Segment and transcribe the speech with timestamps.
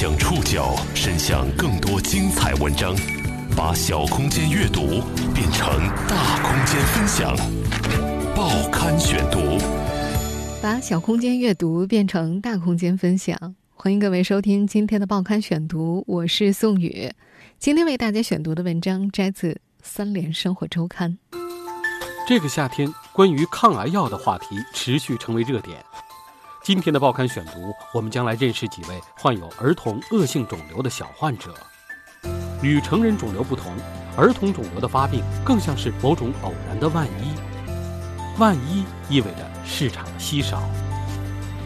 [0.00, 2.96] 将触角伸向更多精彩文章，
[3.54, 5.02] 把小空间阅读
[5.34, 5.68] 变成
[6.08, 7.36] 大空间分享。
[8.34, 9.58] 报刊选读，
[10.62, 13.54] 把小空间阅读变成大空间分享。
[13.74, 17.12] 欢迎各位收听今天的报刊选读，我是宋宇。
[17.58, 21.18] 今天为大家选读的文章摘自《三联生活周刊》。
[22.26, 25.76] 这个夏天，关于抗癌药的话题持续成为热点。
[26.62, 31.54] 今天的报刊选读，我们将来认识几位患有儿童恶性肿瘤的小患者。
[32.62, 33.72] 与成人肿瘤不同，
[34.14, 37.32] 儿童肿瘤的发病更像是某种偶然的万一。
[38.38, 40.62] 万一意味着市场的稀少。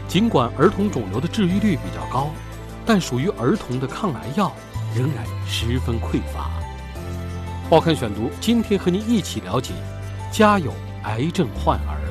[0.07, 2.29] 尽管儿童肿瘤的治愈率比较高，
[2.85, 4.49] 但属于儿童的抗癌药
[4.95, 6.49] 仍然十分匮乏。
[7.69, 9.73] 报刊选读，今天和您一起了解：
[10.31, 10.73] 家有
[11.03, 12.04] 癌症患儿。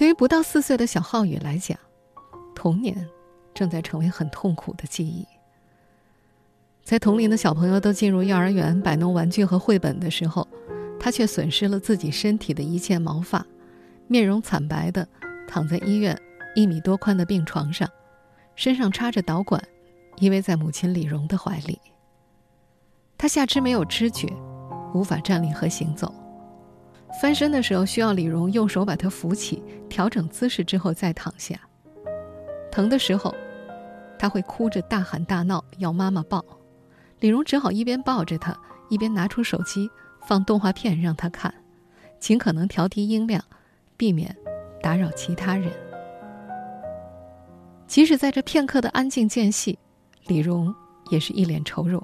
[0.00, 1.78] 对于不到四岁的小浩宇来讲，
[2.54, 3.06] 童年
[3.52, 5.26] 正在成为很痛苦的记忆。
[6.82, 10.48] 在同龄的小朋友都进入幼儿园摆弄玩具和绘本的时候，
[10.98, 13.44] 他却损失了自己身体的一切毛发，
[14.06, 15.06] 面容惨白的
[15.46, 16.18] 躺在医院
[16.54, 17.86] 一米多宽的病床上，
[18.56, 19.62] 身上插着导管，
[20.16, 21.78] 依偎在母亲李荣的怀里。
[23.18, 24.32] 他下肢没有知觉，
[24.94, 26.10] 无法站立和行走。
[27.18, 31.58] 翻身的时候，需要李荣用手把他扶起，调整姿势之后再躺下。
[32.70, 33.34] 疼的时候，
[34.18, 36.44] 他会哭着大喊大闹，要妈妈抱。
[37.18, 38.56] 李荣只好一边抱着他，
[38.88, 39.90] 一边拿出手机
[40.26, 41.52] 放动画片让他看，
[42.18, 43.42] 尽可能调低音量，
[43.96, 44.34] 避免
[44.82, 45.70] 打扰其他人。
[47.86, 49.78] 即使在这片刻的安静间隙，
[50.26, 50.72] 李荣
[51.10, 52.02] 也是一脸愁容。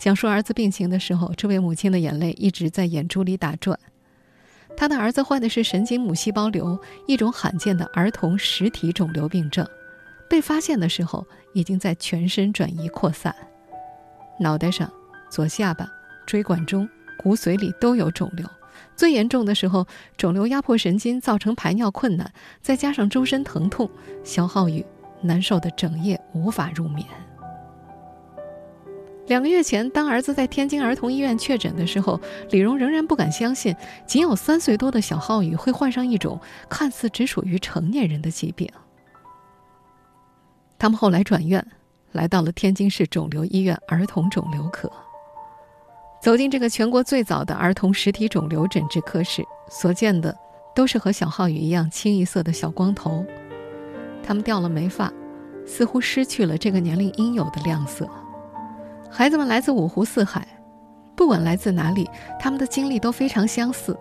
[0.00, 3.78] 讲述儿子病情的时候，这位母亲的眼泪一直在眼珠里打转。
[4.74, 9.66] 他的儿子患的是神经母细胞瘤，一种罕见的儿童实体肿瘤病症。
[10.26, 13.34] 被发现的时候，已经在全身转移扩散，
[14.38, 14.90] 脑袋上、
[15.28, 15.86] 左下巴、
[16.26, 16.88] 椎管中、
[17.18, 18.48] 骨髓里都有肿瘤。
[18.96, 19.86] 最严重的时候，
[20.16, 22.32] 肿瘤压迫神经，造成排尿困难，
[22.62, 23.90] 再加上周身疼痛，
[24.24, 24.82] 肖浩宇
[25.20, 27.06] 难受的整夜无法入眠。
[29.30, 32.20] 两个月前，当儿子在天津儿童医院确诊的时候，
[32.50, 33.72] 李荣仍然不敢相信，
[34.04, 38.68] 仅有三岁多的小浩宇会患上一种看似只属于成年人的疾病。
[40.76, 41.64] 他们后来转院，
[42.10, 44.90] 来到了天津市肿瘤医院儿童肿瘤科。
[46.20, 50.36] 走进这个全国最早的儿童实体肿瘤诊治科室，所见的
[50.74, 53.24] 都是和小浩宇一样清一色的小光头，
[54.24, 55.12] 他们掉了眉发，
[55.64, 58.10] 似乎失去了这个年龄应有的亮色。
[59.12, 60.46] 孩子们来自五湖四海，
[61.16, 63.98] 不管来自哪里，他们的经历都非常相似：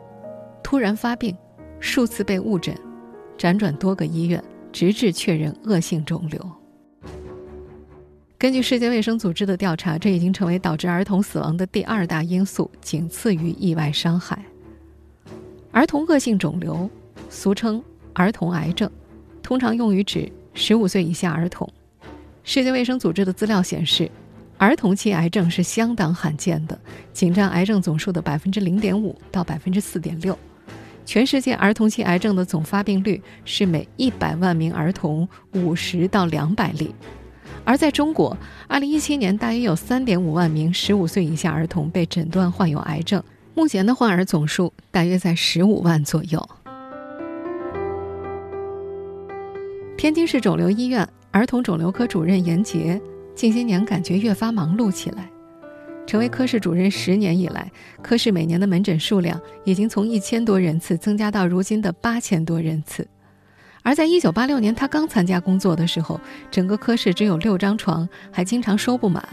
[0.64, 1.36] 突然发病，
[1.80, 2.78] 数次被误诊，
[3.36, 6.40] 辗转多个医院，直至确认恶性肿瘤。
[8.38, 14.46] 根据世界卫生组织的调查，这已经成为导致儿童死亡的第二大因素，仅次于意外伤害。
[15.72, 16.88] 儿童恶性肿瘤，
[17.30, 17.84] 俗称
[18.14, 18.90] 儿童癌症，
[19.42, 21.68] 通常用于指十五岁以下儿童。
[22.44, 24.10] 世界卫生组织的资料显示。
[24.60, 26.78] 儿童期癌症是相当罕见的，
[27.14, 30.38] 仅占癌症总数的百分之零点五到百分之四点六。
[31.06, 36.94] 全世界儿童期癌症的总发病率是每一百万名儿童五十到两百例。
[37.64, 38.36] 而在中国，
[38.68, 43.24] 二零一七年大约有三点五万名十五岁以下儿童被诊断患有癌症，
[43.56, 46.50] 目前的患儿总数大约在十五万左右。
[49.96, 53.02] 天津市肿瘤医院儿童肿瘤科主任严杰。
[53.40, 55.30] 近些年感觉越发忙碌起来，
[56.06, 63.08] 成为科室主任十年以来，科室每年的门诊数量已经从一千多人次增加到如今的八千多人次。
[63.82, 66.20] 而在一九八六年他刚参加工作的时候，
[66.52, 69.24] 整个科室只有六张床，还经常收不满，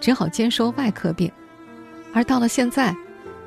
[0.00, 1.28] 只好兼收外科病。
[2.12, 2.94] 而到了现在，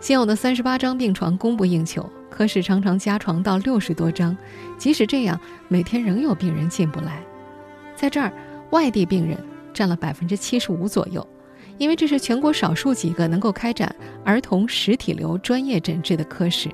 [0.02, 4.36] 现有的三十八张病床供不应求，科室常常加床到六十多张。
[4.78, 5.40] 即使这样，
[5.70, 7.24] 每天仍有病人进不来。
[7.96, 8.34] 在这儿，
[8.72, 9.38] 外地病人。
[9.80, 11.26] 占了百分之七十五左右，
[11.78, 13.96] 因为这是全国少数几个能够开展
[14.26, 16.70] 儿童实体瘤专业诊治的科室。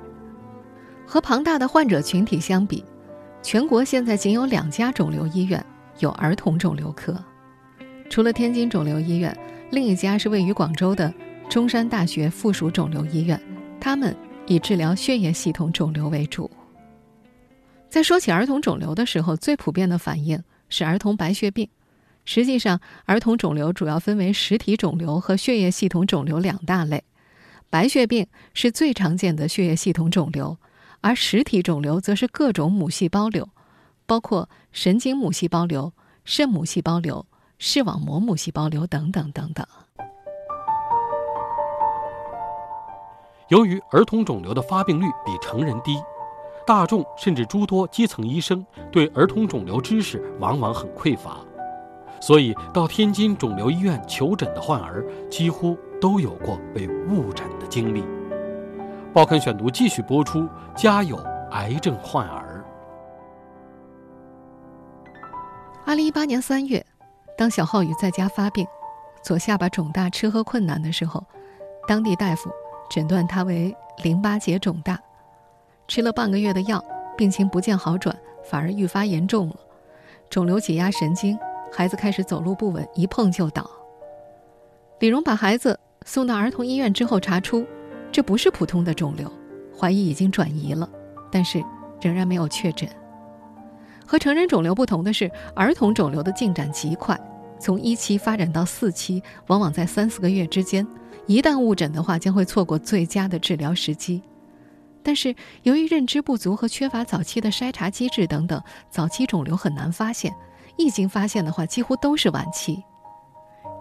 [1.05, 2.83] 和庞大的患者群体相比，
[3.43, 5.63] 全国现在仅有两家肿瘤医院
[5.99, 7.15] 有儿童肿瘤科，
[8.09, 9.37] 除了天津肿瘤医院，
[9.69, 11.13] 另一家是位于广州的
[11.47, 13.39] 中山大学附属肿瘤医院，
[13.79, 14.15] 他们
[14.47, 16.49] 以治疗血液系统肿瘤为主。
[17.87, 21.69] 在说起儿童肿瘤的时候，最普遍的反应是儿童白血病。
[22.25, 27.03] 实际上，儿童肿瘤主要分为实体肿瘤和血液系统肿瘤两大类。
[27.69, 30.57] 白血病是最常见的血液系统肿瘤，
[31.01, 33.49] 而实体肿瘤则是各种母细胞瘤，
[34.05, 35.93] 包括神经母细胞瘤、
[36.23, 37.25] 肾母细胞瘤、
[37.59, 39.65] 视网膜母细胞瘤等等等等。
[43.49, 46.01] 由于儿童肿瘤的发病率比成人低，
[46.65, 51.45] 大众甚至诸多基层医生对儿童肿瘤知识往往很匮乏，
[52.25, 58.03] 所以到天津肿瘤医院求诊的患儿几乎都有过被误诊的经历。
[59.13, 61.15] 报刊选读继续播出：家有
[61.51, 62.65] 癌症患儿。
[65.85, 66.83] 二零一八年三月，
[67.37, 68.65] 当小浩宇在家发病，
[69.21, 71.23] 左下巴肿大、吃喝困难的时候，
[71.87, 72.49] 当地大夫。
[72.89, 74.99] 诊断他为淋巴结肿大，
[75.87, 76.83] 吃了半个月的药，
[77.15, 79.55] 病情不见好转，反而愈发严重了。
[80.27, 81.37] 肿瘤挤压神经，
[81.77, 83.69] 孩子开始走路不稳，一碰就倒。
[85.01, 87.65] 李荣把孩子送到儿童医院之后，查出
[88.13, 89.29] 这不是普通的肿瘤，
[89.77, 90.89] 怀疑已经转移了，
[91.29, 91.61] 但是
[91.99, 92.87] 仍然没有确诊。
[94.05, 97.19] 和成人肿瘤不同的是，儿童肿瘤的进展极快，
[97.59, 100.87] 从一期发展到四期，往往在三四个月之间。
[101.27, 104.21] 一旦误诊的话，将会错过最佳的治疗时机。
[105.03, 110.33] 但是，由于认知不足和缺乏早期的筛查机制等等，早期肿瘤很难发现。
[110.77, 112.83] 一经发现的话，几乎都是晚期。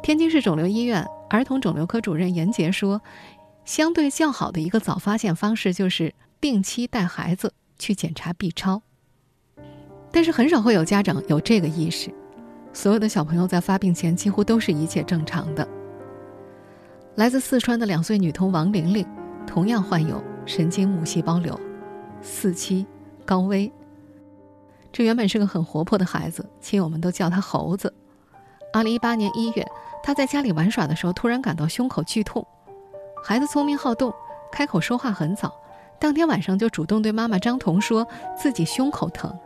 [0.03, 3.01] 天津市肿瘤医院儿童肿瘤科主任严杰说
[3.65, 8.83] ：“相对较好的一个早发现方式就是定期带孩子去检查 B 超。
[10.13, 12.13] 但是，很少会有家长有这个意识。
[12.73, 15.67] 所有的小朋友在发病前几乎都是一切正常的。”
[17.17, 19.07] 来自四川的两岁女童王玲玲，
[19.47, 21.59] 同样患有神经母细胞瘤，
[22.21, 22.85] 四期
[23.25, 23.73] 高危。
[24.97, 27.93] 这原本是个很活泼的孩子，亲友们都叫他猴子。
[28.73, 29.67] 二零一八年一月，
[30.05, 32.47] 他在家里玩耍的时候，突然感到胸口剧痛。
[33.21, 34.15] 孩子聪明好动，
[34.53, 35.53] 开口说话很早，
[35.99, 38.07] 当天晚上就主动对妈妈张彤说
[38.39, 39.37] 自己胸口疼。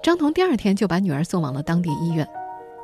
[0.00, 2.24] 张彤第二天就把女儿送往了当地医院，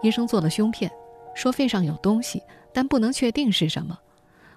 [0.03, 0.91] 医生做了胸片，
[1.37, 2.43] 说肺上有东西。
[2.73, 3.97] 但不能确定是什么。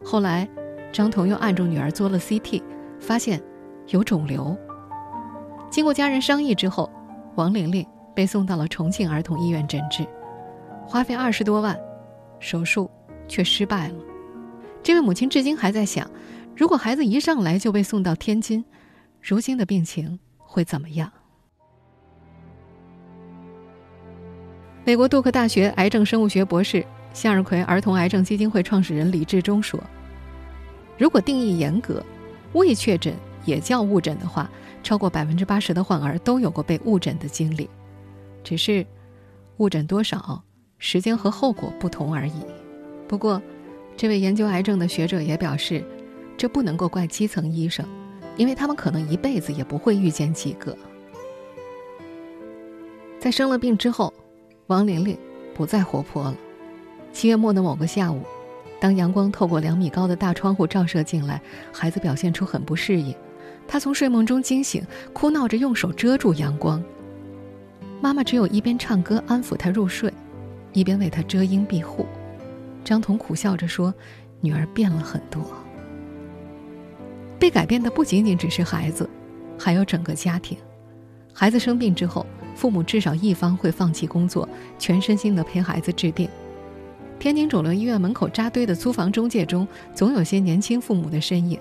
[0.03, 0.49] 后来，
[0.91, 2.63] 张彤又按住女儿做了 CT，
[2.99, 3.39] 发现
[3.89, 4.57] 有肿瘤。
[5.69, 6.87] 经过家人商议之后，
[7.35, 7.85] 王玲玲
[8.15, 10.05] 被送到了重庆儿童医院诊治，
[10.85, 11.79] 花费二十多万，
[12.39, 12.89] 手术
[13.27, 13.95] 却失败了。
[14.81, 16.09] 这位母亲至今还在想，
[16.55, 18.63] 如果孩子一上来就被送到天津，
[19.21, 21.11] 如今的病情会怎么样？
[24.85, 26.85] 美国杜克大学癌症生物学博士。
[27.13, 29.79] 向日葵儿童癌症基金会创始人李志忠说
[30.97, 32.03] ：“如果定义严格，
[32.53, 33.13] 未确诊
[33.45, 34.49] 也叫误诊的话，
[34.83, 37.69] 超过百分之八十的患儿都有过被误诊的经历，
[38.43, 38.85] 只是
[39.57, 40.43] 误诊多少、
[40.77, 42.45] 时间和后果不同而已。
[43.07, 43.41] 不过，
[43.95, 45.83] 这位研究癌症的学者也表示，
[46.35, 47.85] 这不能够怪基层医生，
[48.35, 50.77] 因为他们可能一辈子也不会遇见几个。
[53.19, 54.13] 在生了病之后，
[54.67, 55.17] 王玲玲
[55.53, 56.35] 不再活泼了。”
[57.13, 58.23] 七月末的某个下午，
[58.79, 61.41] 当阳光透过两米高的大窗户照射进来，
[61.71, 63.15] 孩子表现出很不适应。
[63.67, 64.83] 他从睡梦中惊醒，
[65.13, 66.83] 哭闹着用手遮住阳光。
[68.01, 70.13] 妈妈只有一边唱歌安抚他入睡，
[70.73, 72.05] 一边为他遮阴庇护。
[72.83, 73.93] 张彤苦笑着说
[74.41, 75.41] ：“女儿变了很多。
[77.39, 79.09] 被改变的不仅仅只是孩子，
[79.57, 80.57] 还有整个家庭。
[81.33, 82.25] 孩子生病之后，
[82.55, 84.47] 父母至少一方会放弃工作，
[84.77, 86.29] 全身心的陪孩子治病。”
[87.19, 91.57] 天津肿瘤医院门口扎堆的租房中介中，总有些年轻父母的身影。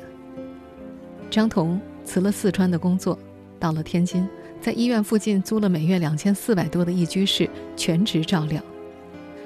[1.31, 3.19] 张彤辞了四川的工作，
[3.59, 4.29] 到了天津，
[4.61, 8.63] 在医院附近租了每月两千四百多的一居室，全职照料。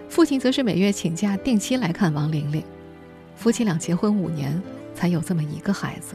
[0.08, 2.62] 父亲则是每月请假，定期来看王玲玲。
[3.34, 4.62] 夫妻俩结婚五年，
[4.94, 6.14] 才有这么一个孩子。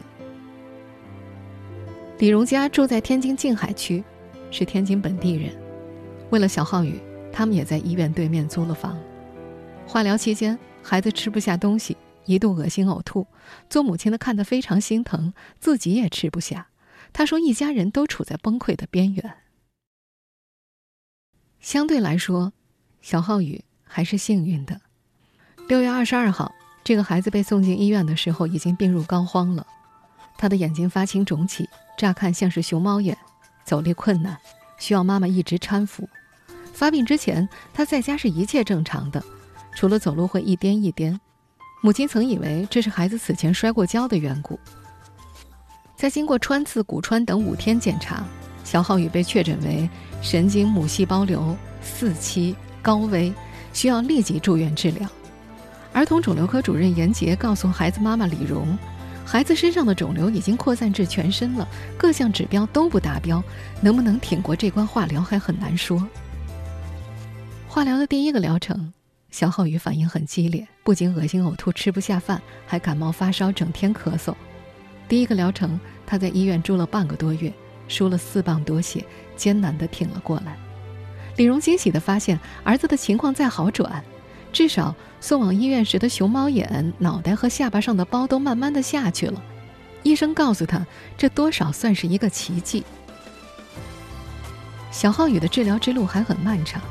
[2.20, 4.04] 李荣家住在天津静海区，
[4.50, 5.52] 是天津本地人。
[6.30, 7.00] 为了小浩宇，
[7.32, 8.98] 他们也在医院对面租了房。
[9.86, 11.98] 化疗期间，孩子吃不下东西，
[12.32, 13.28] 一度恶心呕吐。
[13.70, 16.70] 做母亲的看得非常心疼，自己也吃不下。
[17.14, 19.36] 他说：“一家人都处在崩溃的边缘。”
[21.60, 22.54] 相对来说，
[23.02, 24.80] 小浩宇还是幸运的。
[25.68, 26.52] 六月二十二号，
[26.84, 29.68] 这个孩子被送进医院的时候，已经病入膏肓了。
[30.38, 33.16] 他的眼睛发青肿起，乍看像是熊猫眼，
[33.66, 34.38] 走力困难，
[34.80, 36.10] 需要妈妈一直搀扶。
[36.74, 39.22] 发病之前，他在家是一切正常的。
[39.76, 41.20] 除了走路会一颠一颠，
[41.84, 44.60] 母亲曾以为这是孩子此前摔过跤的缘故。
[45.96, 48.24] 在经过穿刺、骨穿等五天检查，
[48.64, 49.90] 小浩宇被确诊为
[50.22, 53.34] 神经母细胞瘤四期高危，
[53.74, 55.10] 需要立即住院治疗。
[55.92, 58.78] 儿童肿瘤科主任严杰告诉孩子妈妈李荣
[59.26, 63.44] ：“孩子身上的肿瘤已经扩散至全身了，各项指标都不达标，
[63.82, 66.08] 能不能挺过这关化疗还很难说。
[67.68, 68.94] 化疗的第一个疗程，
[69.32, 74.36] 小浩宇反应很激烈，不仅恶心呕吐、吃不下饭，还感冒发烧，整天咳嗽。
[75.08, 77.52] 第一个疗程，他在医院住了半个多月，
[77.88, 80.58] 输了四磅多血，艰难地挺了过来。
[81.38, 84.04] 李荣惊喜地发现，儿子的情况在好转。
[84.52, 89.42] 至少送往医院时的熊猫眼、脑袋和下巴上的包都慢慢的下去了。
[90.04, 90.86] 医生告诉他，
[91.18, 92.84] 这多少算是一个奇迹。
[94.92, 96.82] 小浩宇的治疗之路还很漫长，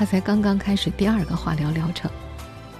[0.00, 2.10] 他才刚刚开始第二个化疗疗程，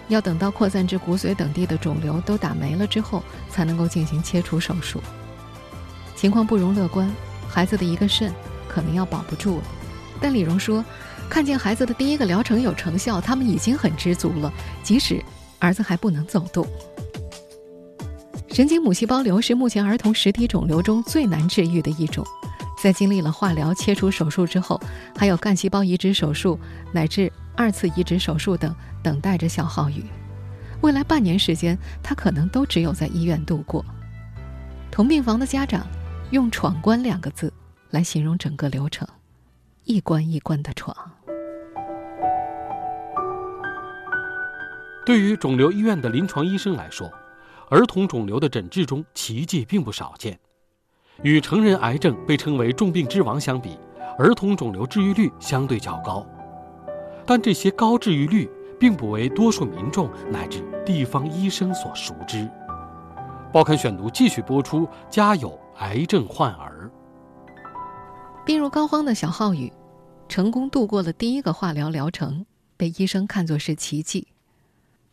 [0.08, 5.02] 要等到扩散至骨髓等地的肿瘤都打没了之后，才能够进行切除手术。
[6.16, 7.14] 情况不容乐观，
[7.46, 8.32] 孩子的一个肾
[8.66, 9.64] 可能要保不住了。
[10.18, 10.82] 但李荣说。
[11.28, 14.52] 看见孩子的第一个疗程有成效，他们已经很知足了。
[14.82, 15.22] 即使
[15.60, 16.66] 儿子还不能走动，
[18.48, 22.26] 神经母细胞瘤是目前儿童实体肿瘤中最难治愈的一种。
[22.80, 24.80] 在经历了化疗、切除手术之后，
[25.14, 26.58] 还有干细胞移植手术
[26.92, 30.02] 乃至二次移植手术等等待着小浩宇。
[30.80, 33.84] 未来半年时间，他可能都只有在医院度过。
[34.90, 35.86] 同病房的家长
[36.30, 37.52] 用“闯关”两个字
[37.90, 39.06] 来形容整个流程：
[39.84, 40.96] 一关一关的闯。
[45.04, 47.12] 对于肿瘤医院的临床医生来说，
[47.68, 50.38] 儿童肿瘤的诊治中奇迹并不少见。
[51.22, 53.78] 与成人癌症被称为“重病之王”相比，
[54.18, 56.26] 儿童肿瘤治愈率相对较高。
[57.26, 62.48] 但这些高治愈率并不为多数民众乃至地方医生所熟知。
[63.52, 66.90] 报刊选读继续播出：家有癌症患儿。
[68.46, 69.70] 病入膏肓的小浩宇，
[70.28, 72.46] 成功度过了第一个化疗疗程，
[72.76, 74.28] 被医生看作是奇迹。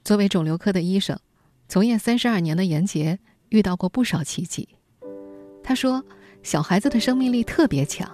[0.03, 1.19] 作为肿瘤科的医生，
[1.67, 4.69] 从业三十二年的严杰遇到过不少奇迹。
[5.67, 6.01] 他说
[6.43, 8.09] ：“小孩子的生命力特别强，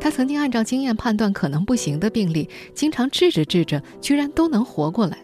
[0.00, 5.18] 他曾经按照经验判断可能不行的病例，经常治着治着，居然都能活过来。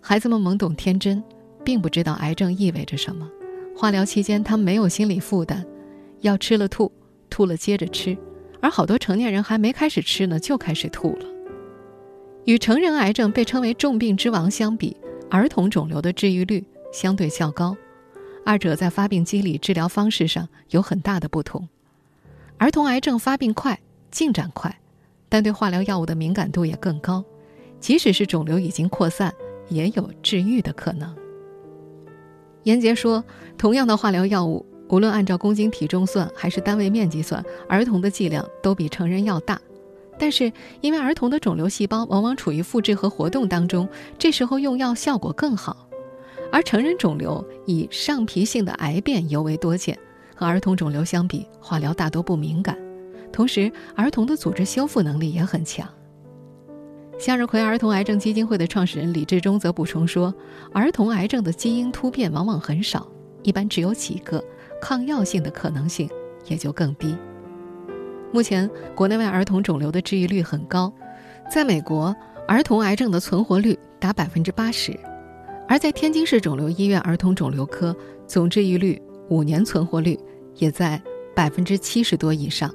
[0.00, 1.20] 孩子们懵懂天真，
[1.64, 3.28] 并不知道癌症意味着什么。
[3.76, 5.66] 化疗期间，他们没有心理负担，
[6.20, 6.92] 药吃了吐，
[7.28, 8.16] 吐了接着吃，
[8.60, 11.26] 而好多成年人还没开始吃呢，就开始吐了。”
[12.46, 14.96] 与成人癌症被称为“重病之王”相比，
[15.28, 17.76] 儿童肿瘤的治愈率相对较高，
[18.44, 21.68] 二者在发病机理、治疗方式上有很大的不同。
[22.58, 23.80] 儿童癌症发病快、
[24.10, 24.80] 进展快，
[25.28, 27.24] 但对化疗药物的敏感度也更高，
[27.80, 29.32] 即使是肿瘤已经扩散，
[29.68, 31.14] 也有治愈的可能。
[32.64, 33.24] 严杰说
[33.58, 39.60] ：“同样的化疗药物，无论按照公斤体重算还是单位面积算，儿童的剂量都比成人要大。”
[40.18, 45.88] 但是，因为儿童的肿瘤细胞往往处于复制和活动当中，这时候用药效果更好。
[46.52, 49.98] 而成人肿瘤以上皮性的癌变尤为多见，
[50.36, 52.76] 和儿童肿瘤相比，化疗大多不敏感。
[53.32, 55.88] 同时，儿童的组织修复能力也很强。
[57.18, 60.34] 向日葵儿童癌症基金会的创始人李志忠则补充说，
[60.72, 63.08] 儿童癌症的基因突变往往很少，
[63.42, 64.44] 一般只有几个，
[64.80, 66.06] 抗药性的可能性
[66.46, 67.16] 也就更低。
[68.30, 70.92] 目前，国内外儿童肿瘤的治愈率很高，
[71.50, 72.14] 在美国，
[72.46, 74.98] 儿童癌症的存活率达百分之八十，
[75.68, 80.18] 而在天津市肿瘤医院儿童肿瘤科，总治愈率五年存活率
[80.56, 81.00] 也在
[81.34, 82.74] 百分之七十多以上，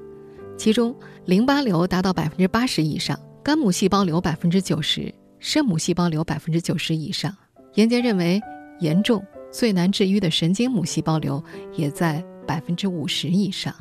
[0.58, 7.36] 其中淋巴瘤达到百分之八十以上，肝母细胞瘤百分之九十，肾母细胞瘤百分之九十以上。
[7.75, 8.41] 严杰认为，
[8.79, 11.44] 严重最难治愈的神经母细胞瘤
[11.75, 13.74] 也在百分之五十以上，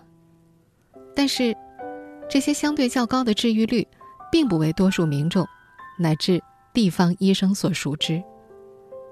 [1.14, 1.56] 但是。
[2.28, 3.86] 这些相对较高的治愈率，
[4.32, 5.46] 并不为多数民众
[5.96, 6.42] 乃至
[6.74, 8.20] 地方医生所熟知。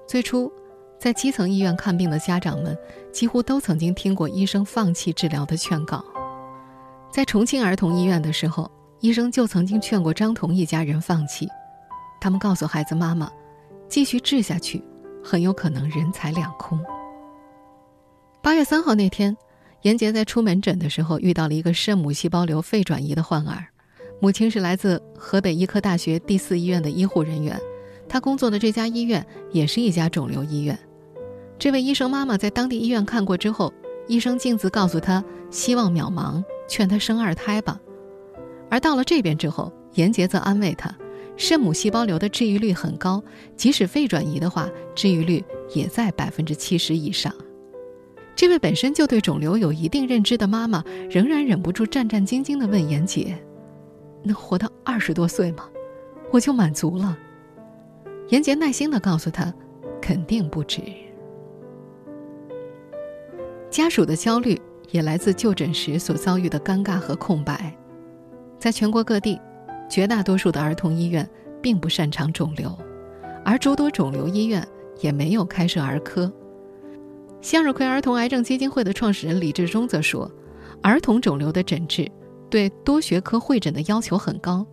[0.07, 0.53] 最初，
[0.99, 2.77] 在基层医院看病的家长们，
[3.13, 6.05] 几乎都曾经听过医生放弃治疗的劝告。
[7.11, 8.71] 在重庆儿童医院的时候，
[9.01, 11.49] 医生就曾经劝过张彤一家人放弃。
[12.21, 13.31] 他们告诉孩子妈妈，
[13.89, 14.83] 继续治下去，
[15.23, 16.79] 很有可能人财两空。
[18.43, 19.37] 八月三号那天。
[19.83, 23.67] 严杰在出门诊的时候遇到了一个肾母细胞瘤肺转移的患儿，
[24.19, 27.61] 母亲是来自河北医科大学第四医院的医护人员，
[28.09, 30.79] 她工作的这家医院也是一家肿瘤医院。
[31.59, 33.73] 这位医生妈妈在当地医院看过之后，
[34.07, 37.81] 医生径自告诉她希望渺茫，劝她生二胎吧。
[38.71, 40.93] 而到了这边之后，严杰则安慰她，
[41.37, 43.23] 肾母细胞瘤的治愈率很高，
[43.57, 45.45] 即使肺转移的话，治愈率
[45.75, 47.33] 也在百分之七十以上。
[48.37, 53.39] 这位本身就对肿瘤有一定认知的妈妈，仍然忍不住战战兢兢地问严杰
[54.25, 55.69] ：“能活到二十多岁吗？
[56.33, 57.17] 我就满足了。”
[58.29, 59.53] 严杰耐心地告诉他
[60.01, 60.81] ：“肯定不止。”
[63.71, 67.77] 家属的焦虑也来自就诊时所遭遇的尴尬和空白。
[68.59, 69.39] 在全国各地，
[69.91, 71.29] 绝大多数的儿童医院
[71.61, 72.73] 并不擅长肿瘤，
[73.45, 74.67] 而诸多肿瘤医院
[75.01, 76.33] 也没有开设儿科。
[77.43, 80.31] 向日葵儿童癌症基金会的创始人李志忠则说
[80.81, 82.11] ：“儿童肿瘤的诊治
[82.49, 84.67] 对多学科会诊的要求很高，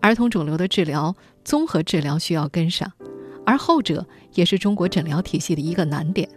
[0.00, 1.12] 儿童肿瘤的治疗
[1.44, 2.92] 综合治疗需要跟上，
[3.44, 6.28] 而后者也是中国诊疗体系的一个难点。”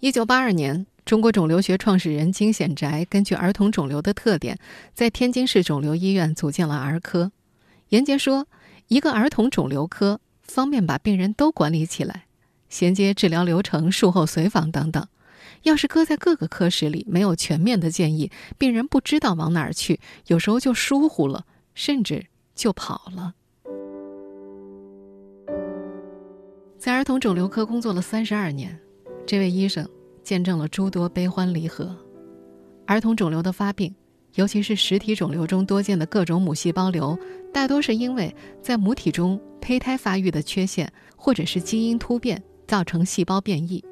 [0.00, 4.58] 一九八二年，中国肿瘤学创始人金显宅根据儿童肿瘤的特点，
[4.92, 7.32] 在天津市肿瘤医院组建了儿科。
[7.88, 8.46] 严杰说
[8.88, 12.26] ：“一个儿童肿瘤科方便把病人都管理起来。”
[12.68, 15.06] 衔接治疗流程、术后随访等等，
[15.62, 23.34] 要是搁在各个科室里，没有全面的建议，病人不知道往哪儿去，有时候就疏忽了，甚至就跑了。
[26.78, 28.78] 在儿童肿瘤科工作了三十二年，
[29.26, 29.88] 这位医生
[30.22, 31.96] 见证了诸多悲欢离合。
[32.86, 33.94] 儿童肿瘤的发病，
[34.34, 37.18] 尤其是实体肿瘤中多见的各种母细胞瘤，
[37.52, 42.42] 大多是因为在母体中胚胎发育的缺陷，或者是基因突变。
[42.66, 43.84] 造成细胞变异。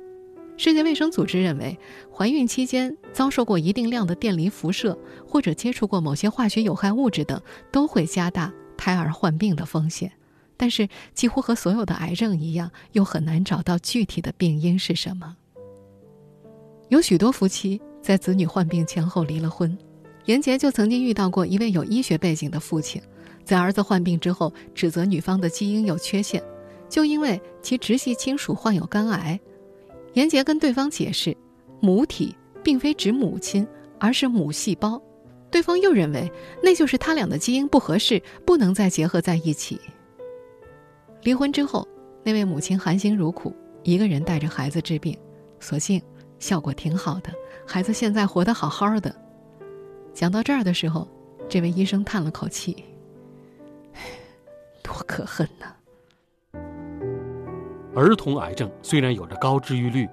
[0.57, 1.77] 世界卫生组织认为，
[2.15, 7.41] 怀孕期间遭受过一定量的电离辐射，或者接触过某些化学有害物质等，
[7.73, 10.13] 都会加大胎儿患病的风险。
[10.57, 15.37] 但是，几乎和所有的癌症一样，又很难找到具体的病因是什么。
[16.89, 19.77] 有许多夫妻在子女患病前后离了婚。
[20.27, 23.03] 严杰就曾经遇到过一位有医学背景的父亲，
[23.43, 26.41] 在儿子患病之后，指责女方的基因有缺陷。
[26.89, 29.41] 就因为其直系亲属患有肝癌，
[30.14, 31.37] 严杰跟对方解释，
[31.81, 33.66] 母体并非指母亲，
[33.99, 35.00] 而是母细胞。
[35.50, 36.31] 对方又认为
[36.62, 39.81] 那就是他俩的基因不合适，不能再结合在一起。
[41.23, 41.87] 离婚之后，
[42.23, 45.16] 那位母亲含辛茹苦，一个人带着孩子治病，
[45.61, 46.00] 所幸
[46.38, 47.33] 效果挺好的，
[47.66, 49.14] 孩子现在活得好好的。
[50.14, 51.07] 讲到这儿的时候，
[51.49, 52.85] 这位医生叹了口气
[54.83, 55.75] ：“多可恨呐！”
[57.94, 60.09] 儿童癌症虽然有着高治愈率，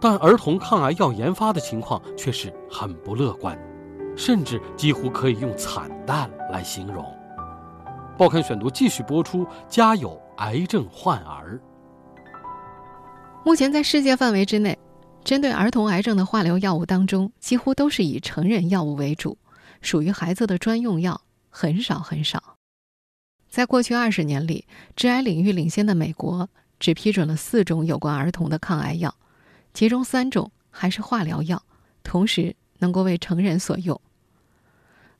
[0.00, 3.58] 但儿童抗癌药研发的情况却是很不乐观，
[4.16, 7.04] 甚至几乎可以用惨淡来形容。
[8.16, 11.60] 报刊选读继续播出：家有癌症患儿。
[13.44, 14.78] 目前在世界范围之内，
[15.24, 19.36] 针对儿童癌症的化疗药物当中，几乎都是以成人药物为主，
[19.80, 22.40] 属于孩子的专用药很少很少。
[23.48, 26.48] 在过去二十年里，致癌领域领先的美国。
[26.78, 29.14] 只批准了四种有关儿童的抗癌药，
[29.72, 31.62] 其中三种还是化疗药，
[32.02, 34.00] 同时能够为成人所用。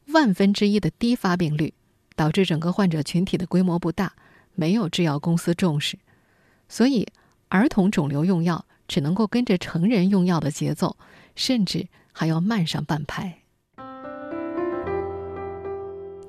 [0.08, 1.74] 万分之一的低发病率，
[2.14, 4.12] 导致整个患者群体的规模不大，
[4.54, 5.98] 没有制药公司重视，
[6.68, 7.06] 所以
[7.48, 10.96] 儿童肿瘤用药只能够跟着成人用药的节奏，
[11.34, 13.40] 甚至还要慢上半拍。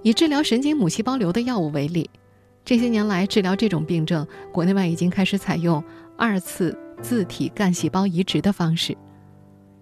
[0.04, 2.10] 以治疗神经母细胞瘤的药物为例。
[2.68, 5.82] 这些年来，治疗这种病症，国内外已经开始采用
[6.18, 8.94] 二次自体干细胞移植的方式。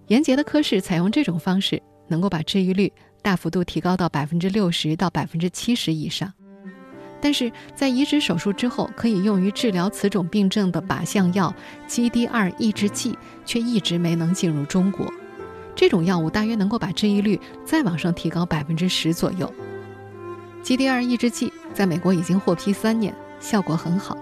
[0.05, 2.93] 严杰的科室采用这种方式，能够把治愈率
[3.23, 6.31] 大幅度提高到百分之六十到百分之七十以上。
[7.19, 11.51] 但是在移植手术之后，可以用于治疗此种病症的靶向药
[11.89, 13.17] GD2 抑制剂
[13.47, 15.11] 却一直没能进入中国。
[15.73, 19.51] 这种药物大约能够把治愈率再往上提高百分之十左右。
[20.65, 24.17] GDR 抑制剂在美国已经获批三年，效果很好，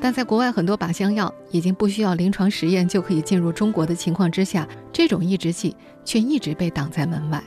[0.00, 7.44] 但在国外很多靶向药已经不需要临床实验就可以进入中国的情况之下，这种抑制剂却一直被挡在门外。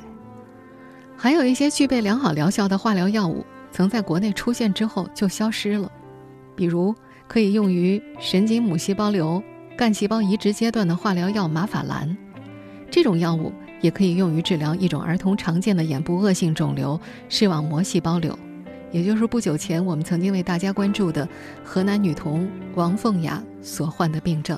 [1.18, 5.92] 还有一些具备良好疗效的化疗药物，曾在国内出现之后就消失了，
[6.56, 6.94] 比如
[7.28, 9.42] 可以用于神经母细胞瘤
[9.76, 12.16] 干细胞移植阶段的化疗药马法兰，
[12.92, 13.52] 这种药物。
[13.84, 18.40] 也可以用于治疗一种儿童常见的眼部恶性肿瘤——视网膜细胞瘤，
[18.94, 21.28] 也就是不久前我们曾经为大家关注的
[21.66, 24.58] 河南女童王凤雅所患的病症。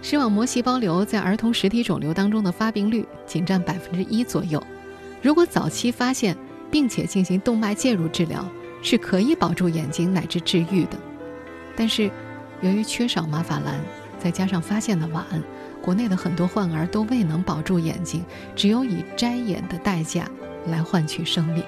[0.00, 4.62] 视网膜细胞瘤在儿童实体肿瘤当中的发病率仅占百分之一左右，
[5.20, 6.34] 如果早期发现
[6.70, 8.42] 并且进行动脉介入治疗，
[8.82, 10.98] 是可以保住眼睛乃至治愈的。
[11.76, 12.10] 但是，
[12.62, 13.78] 由于缺少马法兰，
[14.18, 15.22] 再加上发现的晚。
[15.84, 18.24] 国内的很多患儿都未能保住眼睛，
[18.56, 20.26] 只有以摘眼的代价
[20.68, 21.62] 来换取生命。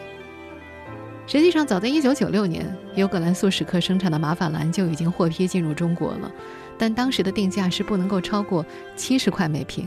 [1.26, 6.32] 实际上，早在1996年，由葛兰素史克生产的马法兰就已经获批进入中国了，
[6.78, 8.64] 但当时的定价是不能够超过
[8.96, 9.86] 70块每瓶，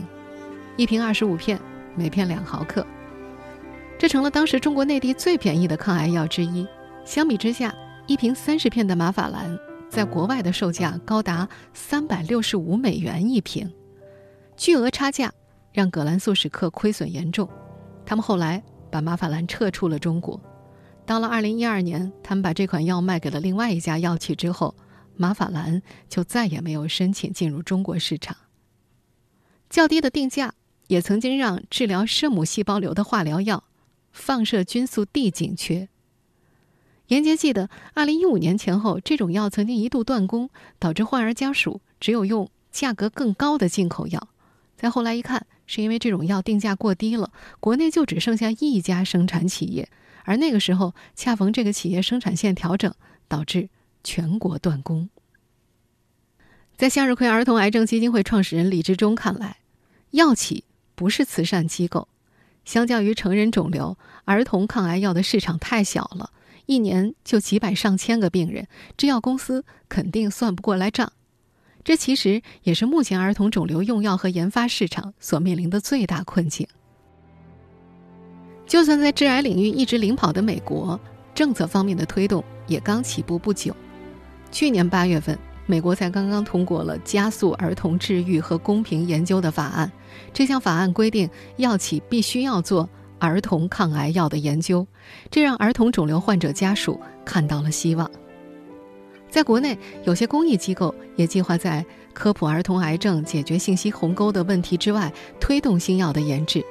[0.76, 1.58] 一瓶25片，
[1.96, 2.86] 每片两毫克，
[3.98, 6.64] 这成了当时中国内地最便宜的抗癌药之一。
[7.04, 7.74] 相比之下，
[8.06, 13.68] 一瓶30片的马法兰在国外的售价高达365美元一瓶。
[14.60, 15.32] 巨额差价
[15.72, 17.48] 让葛兰素史克亏损严重，
[18.04, 20.38] 他们后来把马法兰撤出了中国。
[21.06, 24.74] 到了二零一二年，他们把这款药卖给了另外一家药企之后，
[25.16, 28.36] 马法兰就再也没有申请进入中国市场。
[29.70, 30.52] 较低的定价
[30.88, 33.64] 也曾经让治疗圣母细胞瘤的化疗药
[34.12, 35.88] 放射菌素 D 紧缺。
[37.06, 44.28] 严杰记得，二零一五年前后，这种药曾经一度断供，导致患儿家属只有用价格更高的进口药。
[44.80, 49.90] 再后来一看，是因为这种药定价过低了，国内就只剩下一家生产企业，
[50.24, 52.94] 而那个时候恰逢这个企业生产线调整，
[53.28, 53.68] 导致
[54.02, 55.10] 全国断供。
[56.78, 59.58] 在向日葵儿童癌症基金会创始人李志忠看来，
[60.12, 60.64] 药企
[60.94, 62.08] 不是慈善机构，
[62.64, 66.30] 相较于成人肿瘤，儿童抗癌药的市场太小了。
[66.64, 68.66] 一年就几百上千个病人，
[68.96, 71.12] 制药公司肯定算不过来账。
[71.82, 76.66] 这其实也是目前儿童肿瘤用药和研发市场所面临的最大困境。
[78.66, 80.98] 就算在致癌领域一直领跑的美国，
[81.34, 83.74] 政策方面的推动也刚起步不久。
[84.52, 89.90] 去年八月份，美国才刚刚通过了加速儿童治愈和公平研究的法案。
[90.32, 92.88] 这项法案规定，药企必须要做。
[93.18, 94.86] 儿童抗癌药的研究，
[95.30, 98.10] 这让儿童肿瘤患者家属看到了希望。
[99.30, 106.64] 在国内，有些公益机构也计划在科普儿童癌症、解决信息鸿沟的问题之外，推动新药的研制。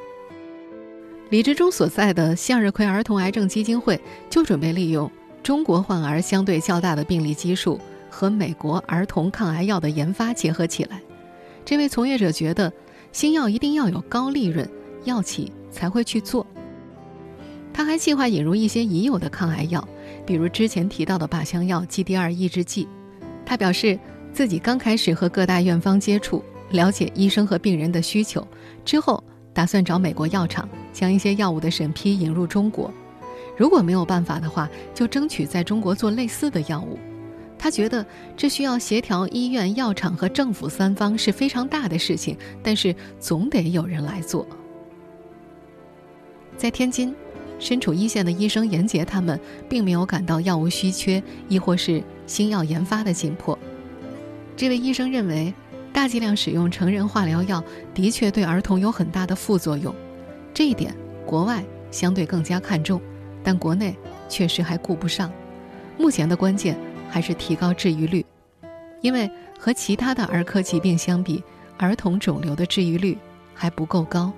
[1.30, 5.10] 李志忠所在的向日葵儿童癌症基金会就准备利用
[5.42, 11.02] 中国患儿相对较大的病例基数和美国儿童抗癌药的研发结合起来。
[11.64, 12.72] 这位从业者觉得，
[13.12, 14.68] 新药一定要有高利润，
[15.06, 15.52] 药企。
[15.72, 16.44] 才会去做。
[17.72, 19.88] 他还计划引入一些已有的抗癌药，
[20.30, 22.88] 比如之前提到的靶向药 G D R 抑制剂。
[23.44, 23.98] 他表示
[24.32, 28.48] 自己刚开始和各大院方接触，了解医生和病人的需求，
[28.86, 29.24] 之后
[29.56, 32.94] 打算找美国药厂将一些药物的审批引入中国。
[33.58, 37.00] 如果没有办法的话，就争取在中国做类似的药物。
[37.58, 38.06] 他觉得
[38.38, 44.46] 这需要协调医院、药厂和政府三方是非常大的事情，但是总得有人来做。
[46.56, 47.16] 在天津，
[47.60, 53.58] 身处一线的医生严杰他们并没有感到药物稀缺，亦或是新药研发的紧迫。
[54.56, 55.54] 这位医生认为，
[55.94, 59.94] 大剂量使用成人化疗药的确对儿童有很大的副作用，
[60.54, 60.96] 这一点
[61.26, 63.02] 国外相对更加看重，
[63.44, 63.96] 但国内
[64.28, 65.32] 确实还顾不上。
[65.98, 66.78] 目前的关键
[67.10, 68.26] 还是提高治愈率，
[69.02, 71.44] 因为和其他的儿科疾病相比，
[71.78, 73.18] 儿童肿瘤的治愈率
[73.54, 74.32] 还不够高。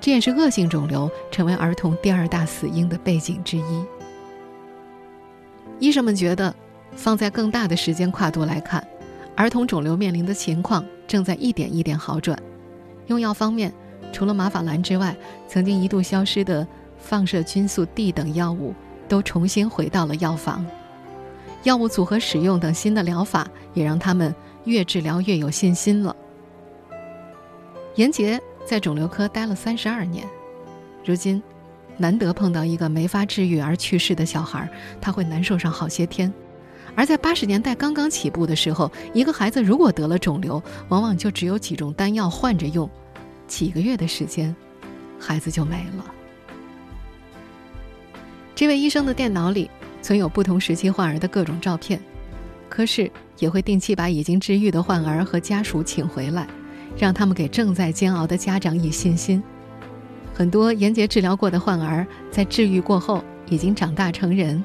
[0.00, 3.84] 这也是恶性肿瘤成为儿童第二大死因的背景之一。
[5.78, 6.54] 医生们觉得，
[6.94, 8.86] 放在更大的时间跨度来看，
[9.34, 12.38] 儿童肿瘤面临的情况正在一点一点好转。
[13.06, 13.72] 用药方面，
[14.12, 15.16] 除了马法兰之外，
[15.48, 16.66] 曾经一度消失的
[16.98, 18.74] 放射菌素 D 等药物
[19.08, 20.64] 都重新回到了药房。
[21.64, 26.14] 药物组合使用等新的疗法，也让他们越治疗越有信心了。
[27.96, 28.40] 严杰。
[28.64, 30.26] 在肿瘤科待了三十二年，
[31.04, 31.42] 如今
[31.96, 34.68] 难得碰到一个没法治愈而去世的小孩，
[35.00, 36.32] 他会难受上好些天。
[36.96, 42.88] 而在八十年代刚刚起步的时候，一个孩子如果得了肿瘤，往往就只有几种丹药换着用，
[43.46, 44.54] 几个月的时间，
[45.18, 46.04] 孩子就没了。
[48.54, 49.68] 这位医生的电脑里
[50.00, 52.00] 存有不同时期患儿的各种照片，
[52.68, 56.46] 科室也会定期把已经治愈的患儿和家属请回来。
[56.96, 59.42] 让他们给正在煎熬的家长以信心。
[60.32, 64.62] 很多严杰治疗过的患儿在治愈过后已经长大成人，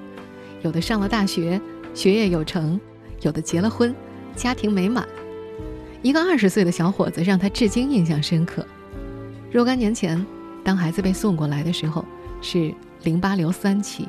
[0.62, 1.62] 有的上了大学，
[1.94, 2.80] 学业有成；
[3.22, 3.94] 有的结了婚，
[4.36, 5.08] 家庭美满。
[6.02, 8.66] 一个二十岁的小伙子让他至今印象深刻。
[9.52, 10.26] 若干年前，
[10.64, 12.04] 当孩子被送过来的时候，
[12.42, 14.08] 是淋巴瘤三期，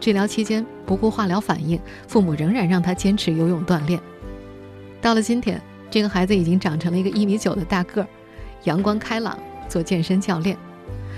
[0.00, 4.00] 治疗期间不顾化疗反应，父母仍然让他坚持游泳锻炼。
[5.00, 5.60] 到了今天。
[5.90, 8.08] 这个孩子已经长成了一个一米九的大个儿，
[8.64, 10.56] 阳光开朗，做健身教练。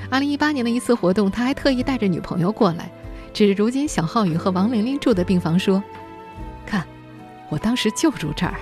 [0.09, 2.90] 二零一八年的一次活动，他还特意带着女朋友过来，
[3.33, 5.83] 指着如今小浩宇和王玲玲住的病房说
[6.64, 6.87] ：“看，
[7.48, 8.54] 我当时就住这儿。”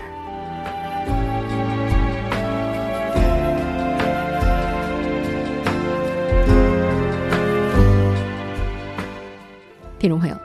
[9.98, 10.36] 听众朋友，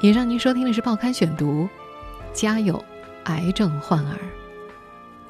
[0.00, 1.64] 以上您收听的是《报刊选读》，
[2.32, 2.82] 家有
[3.24, 4.18] 癌症患儿。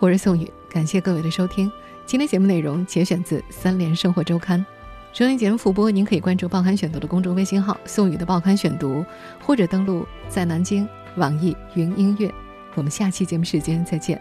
[0.02, 1.70] 我是宋宇，感谢各位的收听。
[2.04, 4.58] 今天节目内容节选自《三联生活周刊》。
[5.12, 9.06] 收听节目复播，您可以关注《报刊选读》的公众微信号“宋宇的报刊选读”，
[9.46, 10.88] 或者登录在南京
[11.18, 12.28] 网易云音乐。
[12.74, 14.20] 我们下期节目时间再见。